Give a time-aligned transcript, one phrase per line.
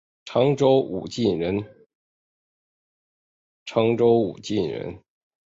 [0.25, 1.57] 常州武进人。